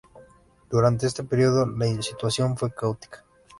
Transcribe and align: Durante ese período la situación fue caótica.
Durante 0.71 1.05
ese 1.05 1.23
período 1.23 1.63
la 1.67 2.01
situación 2.01 2.57
fue 2.57 2.73
caótica. 2.73 3.23